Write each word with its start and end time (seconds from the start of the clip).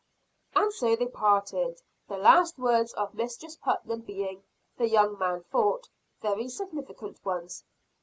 And 0.55 0.73
so 0.73 0.95
they 0.95 1.05
parted 1.05 1.79
the 2.07 2.17
last 2.17 2.57
words 2.57 2.91
of 2.93 3.13
Mistress 3.13 3.55
Putnam 3.57 4.01
being, 4.01 4.41
the 4.75 4.89
young 4.89 5.15
man 5.19 5.43
thought, 5.51 5.89
very 6.23 6.49
significant 6.49 7.23
ones. 7.23 7.63